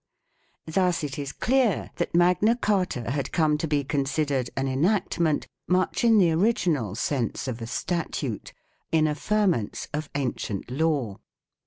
[0.65, 5.45] 2 Thus it is clear that Magna Carta had come to be considered an enactment
[5.67, 8.51] much in the original sense of a statute:
[8.91, 11.19] in affirmance of ancient law.